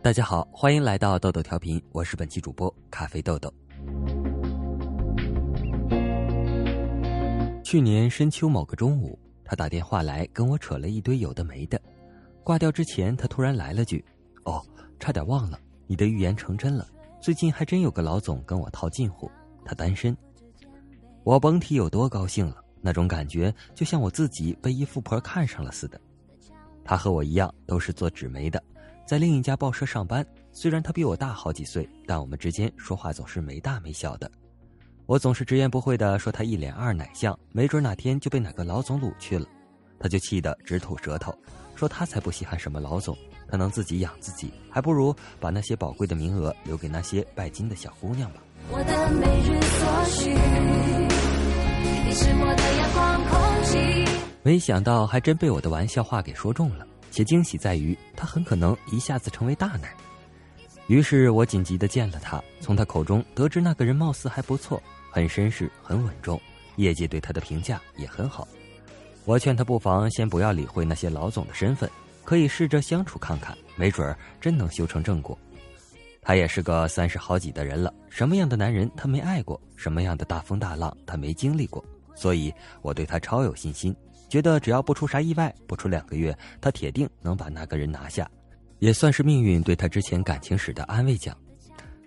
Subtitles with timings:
[0.00, 3.52] 大家好，欢迎来到豆豆调频，我是本期主播咖啡豆豆。
[7.64, 11.78] 去年深秋某个中午，他打电话来跟我扯了一堆有的没的。
[12.44, 14.02] 挂掉之前，他突然来了句
[14.46, 14.64] ：“哦，
[15.00, 15.58] 差点忘了，
[15.88, 16.86] 你的预言成真了。
[17.20, 19.28] 最近还真有个老总跟我套近乎，
[19.64, 20.16] 他单身。”
[21.24, 26.00] 我甭提有多高兴了，那种感觉就像我自己被一富婆看上了似的。
[26.84, 28.62] 他和我一样，都是做纸媒的。
[29.08, 30.22] 在另一家报社上班，
[30.52, 34.30] 虽然他比我大好几岁，但我们之间说话总是没大没小的。
[35.06, 39.46] 我总是直言不讳的说他一脸二奶相，没准哪天就被哪个老总掳去了，
[39.98, 41.34] 他就气得直吐舌头，
[41.74, 43.16] 说他才不稀罕什么老总，
[43.50, 48.42] 他能自己养自己，还不如把那些宝贵的名额留给那些拜金的小姑娘吧。
[48.70, 50.28] 我的每日所需，
[52.04, 54.04] 你是我的阳光空气。
[54.42, 56.86] 没想到还真被我的玩笑话给说中了。
[57.10, 59.94] 且惊喜在于，他很可能一下子成为大奶。
[60.86, 66.40] 于是我紧急的见了他，从他口中得知那个人貌似还不错，很绅士，很稳重，
[66.76, 68.48] 业界对他的评价也很好。
[69.24, 71.90] 我劝他不妨先不要理会那些老总的身份，
[72.24, 75.38] 可以试着相处看看，没准儿真能修成正果。
[76.22, 83.94] 他也是个三十好几的人了，什么样的男人他没爱过，什么样的大风大浪他没经历过，所以我对他超有信心。
[84.28, 88.30] 觉得只要不出啥意外，不出两个月，他铁定能把那个人拿下，
[88.78, 91.36] 也算是命运对他之前感情史的安慰奖。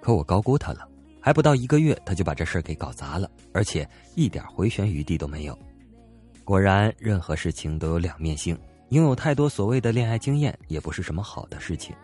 [0.00, 0.86] 可我高估他了，
[1.20, 5.58] 还不到一个月，他就把这事儿给搞砸了，而且一点回旋余地都没有。
[6.44, 8.58] 果然，任何事情都有两面性，
[8.90, 11.94] 拥有太多所谓的恋爱经验也不是什么好的事情。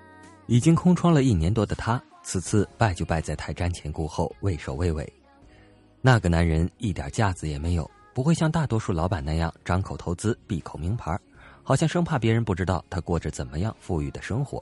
[0.47, 5.13] 已经空窗了一年多的他，此次败就败在太瞻前顾后、畏首畏尾。
[6.01, 7.91] 那个男人一点架子也没有。
[8.19, 11.17] 不会像大多数老板那样张口投资、闭口名牌，
[11.63, 14.61] 好像生怕别人不知道他过着怎么样富裕的生活。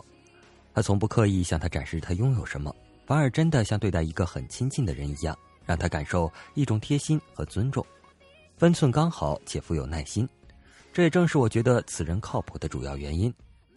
[0.74, 2.70] 他从不刻意向他展示他拥有什么，
[3.06, 7.82] 反而真的像对待一个很亲近的人一样，让他感受一种贴心和尊重，
[8.58, 10.28] 分寸刚好且富有耐心。
[10.92, 13.32] 这也正是我觉得此人靠谱的主要原因。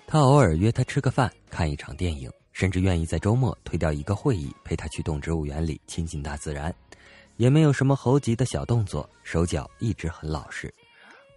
[0.05, 6.75] 他偶尔约他吃个饭、看一场电影，甚至愿意在周末推掉一个会议陪他去动植物园里亲近大自然。
[7.39, 10.71] 也没有什么猴急的小动作，手脚一直很老实，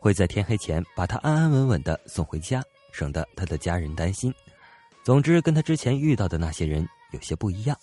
[0.01, 4.35] 会在天黑前把他安安稳稳的送回家，省得他的家人担心。
[5.05, 7.79] 总之，跟他之前遇到的那些人有些不一样。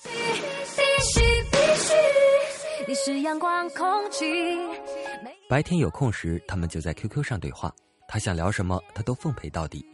[5.48, 7.74] 白天有空时，他们就在 QQ 上对话，
[8.06, 9.86] 他想聊什么，他都奉陪到底。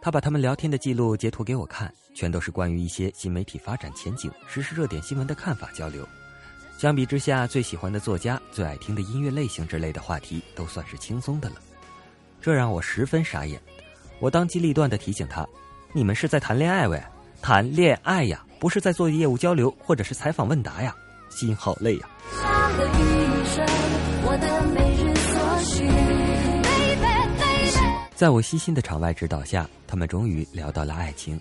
[0.00, 6.06] 他把他们聊天的记录截图给我看，全都是关于一些新媒体发展前景、时事热点新闻的看法交流。
[6.76, 11.56] 相比之下，最喜欢的作家、最爱听的音乐类型之类的话题，都算是轻松的了。
[12.42, 13.60] 这让我十分傻眼。
[14.20, 15.46] 我当机立断的提醒他
[15.94, 17.02] ：“你们是在谈恋爱喂？
[17.40, 20.94] 谈恋爱呀，不是在做业务交流或者是采访问答呀，
[21.30, 22.08] 心好累呀。”
[28.14, 31.40] 在我细心的场外指导下，他们终于聊到了爱情。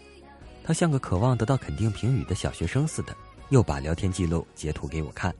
[0.63, 3.15] 他像个渴望得到肯定评语的小学生似的。
[3.53, 5.31] 又把聊天记录截图给我看，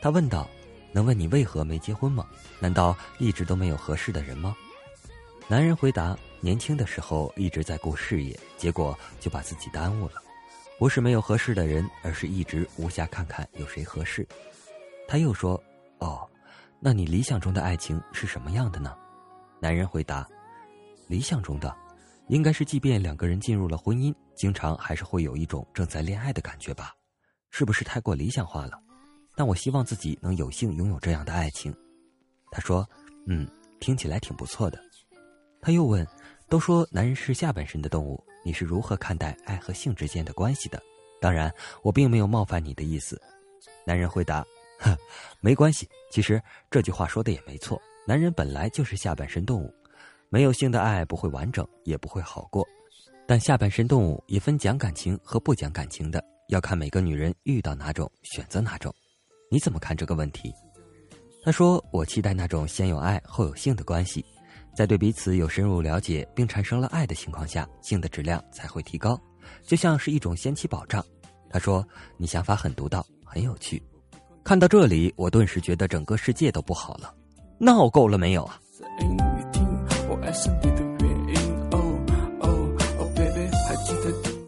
[0.00, 0.48] 他问道
[0.94, 2.24] ：“能问你为何没结婚吗？
[2.60, 4.54] 难道一直都没有合适的人吗？”
[5.50, 10.22] 男人回答：“年轻的时候一直在顾事业，结果就把自己耽误了。
[10.78, 14.24] 不是没有合适的人，而是一直无暇看看有谁合适。”
[15.08, 15.60] 他又说
[15.98, 16.24] ：“哦，
[16.78, 18.96] 那你理想中的爱情是什么样的呢？”
[19.60, 20.24] 男人回答
[21.10, 21.74] ：“理想中的，
[22.28, 26.94] 应该是即便两个人进入了婚姻，经常还是会有一种正在恋爱的感觉吧。”
[27.52, 28.80] 是不是太过理想化了？
[29.36, 31.72] 但我希望自己能有幸拥有这样的爱情。
[32.50, 32.88] 他说
[33.28, 33.46] ：“嗯，
[33.78, 34.82] 听起来挺不错的。”
[35.60, 36.06] 他又问
[36.48, 40.82] ：“都说男人是下半身的动物，你是如何看待爱和性之间的关系的？”
[41.20, 43.20] 当然，我并没有冒犯你的意思。
[43.86, 44.44] 男人回答
[44.80, 44.96] ：“呵，
[45.40, 45.86] 没关系。
[46.10, 47.80] 其实这句话说的也没错。
[48.06, 49.72] 男人本来就是下半身动物，
[50.30, 52.66] 没有性的爱不会完整，也不会好过。
[53.26, 56.22] 但下半身动物也分讲感情和不讲感情的。”
[56.52, 58.94] 要看每个女人遇到哪种选择哪种，
[59.50, 60.52] 你怎么看这个问题？
[61.42, 64.22] 他说：“我期待那种先有爱后有性的关系，
[64.76, 69.18] 在对彼此有深入了解并产生了爱的情况下，性的质量才会提高，
[69.62, 71.02] 就像是一种先期保障。”
[71.48, 71.82] 他说
[72.18, 73.82] ：“你想法很独到，很有趣。”
[74.44, 77.14] 看到这里，我顿时觉得整个世界都不好了，
[77.58, 78.60] 闹够了没有啊？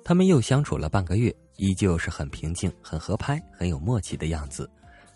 [0.04, 4.68] 他们又相处了半个月，依旧是很平静、很合拍、很有默契的样子，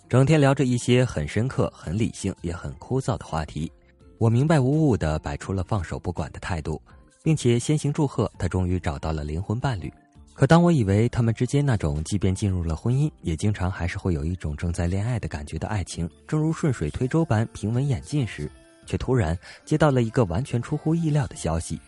[0.08, 3.70] 整天聊着一些很深刻、很理性也很枯燥的话题。
[4.16, 6.80] 我明白无误的摆出了放手不管的态度，
[7.22, 9.92] 并且先行祝贺他终于找到了灵魂伴侣。
[10.32, 18.50] 可当我以为他们之间那种即便进入了婚姻，也经常还是会有一种正在恋爱的感觉的爱情，正如顺水推舟般平稳演进时，
[18.86, 21.78] 却突然接到了一个完全出乎意料的消息。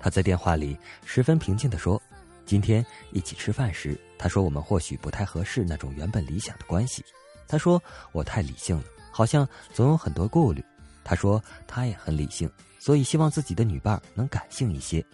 [0.00, 2.00] 他在电话里十分平静地说
[2.48, 7.04] ：“今天一起吃饭时，他说我们或许不太合适那种原本理想的关系。
[7.46, 7.80] 他说
[8.10, 10.64] 我太理性了，好像总有很多顾虑。
[11.04, 15.04] 他说他也很理性，所以希望自己的女伴能感性一些。”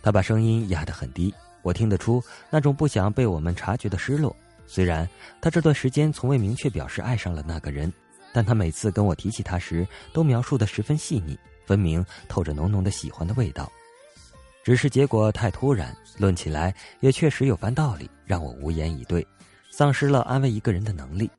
[0.00, 1.34] 他把声音压得很低。
[1.60, 4.34] 我听得出那种不想被我们察觉的失落。
[4.66, 5.06] 虽然
[5.38, 7.92] 他这段时间从未明确表示爱上了那个人，
[8.32, 13.70] 但他每次跟我提起他时，都描述的十分细腻，分明透着浓浓的喜欢的味道。
[14.66, 19.24] 只是结果太突然，论起来也确实有番道理，让我无言以对，
[19.70, 21.30] 丧失了安慰一个人的能力。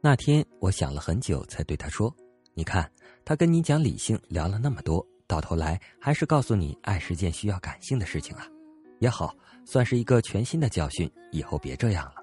[0.00, 2.12] 那天，我想了很久，才对他说
[2.54, 2.90] ：“你看。”
[3.24, 8.48] 他跟你讲理性，聊了那么多，到头来还是告诉你爱是件需要感性的事情啊。
[8.98, 9.32] 也好，
[9.64, 12.14] 算是一个全新的教训，以后别这样了。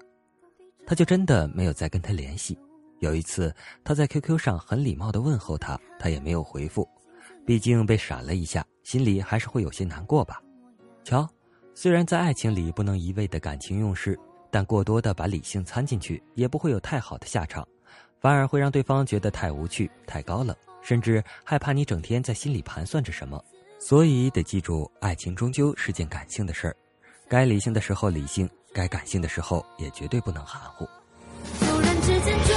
[0.86, 2.58] 他就真的没有再跟他联系。
[3.00, 3.54] 有一次，
[3.84, 6.88] 他在 QQ 上很礼貌的问候他，他也没有回复。
[7.46, 10.42] 毕竟被闪了一下，心里还是会有些难过吧。
[11.04, 11.28] 瞧，
[11.74, 14.18] 虽然在爱情里不能一味的感情用事，
[14.50, 17.66] 但过多的把理性掺进去，也不会有太好的下场，
[18.20, 20.54] 反而会让对方觉得太无趣、太高冷。
[20.80, 23.42] 甚至害怕你整天在心里盘算着什么，
[23.78, 26.76] 所以得记住，爱情终究是件感性的事儿，
[27.28, 30.86] 该理性的时候理性，该感性的时候也绝对不能含糊。
[31.60, 32.56] 突然之间，终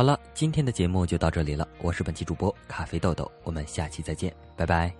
[0.00, 4.90] 好了今天的节目就到这里了我是本期主播咖啡豆豆我们下期再见拜拜。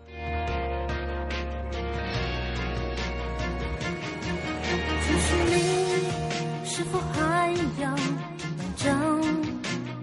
[5.02, 7.50] 其实你是否还
[7.80, 9.42] 要完整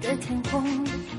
[0.02, 1.17] 的天空？